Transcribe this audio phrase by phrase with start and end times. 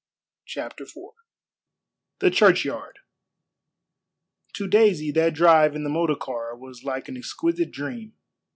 [0.47, 0.93] CHAPTER IV
[2.21, 2.97] THE CHURCHYARD
[4.55, 8.13] To Daisy that drive in the motor car was like an exquisite dream.